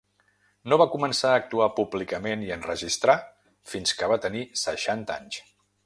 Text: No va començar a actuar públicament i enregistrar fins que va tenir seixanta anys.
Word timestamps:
No 0.71 0.77
va 0.81 0.87
començar 0.93 1.33
a 1.33 1.41
actuar 1.41 1.67
públicament 1.81 2.47
i 2.47 2.51
enregistrar 2.57 3.17
fins 3.75 3.97
que 4.01 4.11
va 4.15 4.19
tenir 4.27 4.43
seixanta 4.67 5.21
anys. 5.23 5.43